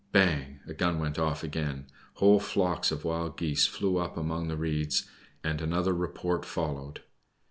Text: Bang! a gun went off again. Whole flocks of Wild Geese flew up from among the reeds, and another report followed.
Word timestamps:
Bang! 0.11 0.61
a 0.67 0.73
gun 0.73 0.97
went 0.97 1.19
off 1.19 1.43
again. 1.43 1.85
Whole 2.15 2.39
flocks 2.39 2.89
of 2.91 3.03
Wild 3.05 3.37
Geese 3.37 3.67
flew 3.67 3.97
up 3.97 4.15
from 4.15 4.25
among 4.25 4.47
the 4.47 4.57
reeds, 4.57 5.07
and 5.43 5.61
another 5.61 5.93
report 5.93 6.43
followed. 6.43 7.01